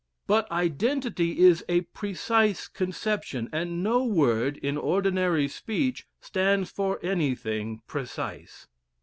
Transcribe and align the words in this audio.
But 0.25 0.51
identity 0.51 1.41
is 1.41 1.63
a 1.69 1.81
precise 1.81 2.67
conception, 2.67 3.47
and 3.53 3.83
no 3.83 4.03
word, 4.03 4.57
in 4.57 4.75
ordinary 4.75 5.47
speech, 5.47 6.07
stands 6.19 6.71
for 6.71 6.99
anything 7.03 7.81
precise. 7.85 8.65